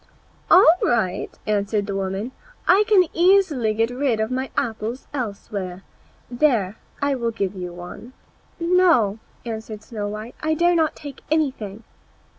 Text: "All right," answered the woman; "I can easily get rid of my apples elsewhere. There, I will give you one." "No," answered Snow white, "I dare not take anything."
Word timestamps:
"All 0.49 0.73
right," 0.81 1.29
answered 1.45 1.85
the 1.85 1.95
woman; 1.95 2.31
"I 2.67 2.85
can 2.87 3.03
easily 3.13 3.75
get 3.75 3.91
rid 3.91 4.19
of 4.19 4.31
my 4.31 4.49
apples 4.57 5.05
elsewhere. 5.13 5.83
There, 6.27 6.77
I 7.03 7.13
will 7.13 7.29
give 7.29 7.53
you 7.53 7.71
one." 7.71 8.13
"No," 8.59 9.19
answered 9.45 9.83
Snow 9.83 10.07
white, 10.07 10.33
"I 10.41 10.55
dare 10.55 10.73
not 10.73 10.95
take 10.95 11.21
anything." 11.29 11.83